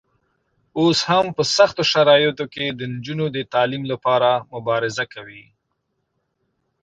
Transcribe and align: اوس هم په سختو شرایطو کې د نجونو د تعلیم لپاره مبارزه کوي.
اوس 0.79 0.99
هم 1.09 1.25
په 1.37 1.43
سختو 1.57 1.83
شرایطو 1.91 2.45
کې 2.53 2.65
د 2.71 2.81
نجونو 2.93 3.25
د 3.35 3.37
تعلیم 3.53 3.83
لپاره 3.91 4.29
مبارزه 4.53 5.03
کوي. 5.13 5.45